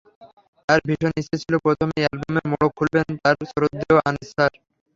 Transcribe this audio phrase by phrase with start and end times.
[0.69, 4.51] তাঁর ভীষণ ইচ্ছে ছিল, প্রথম অ্যালবামের মোড়ক খুলবেন তাঁর শ্রদ্ধেয় আনিস স্যার।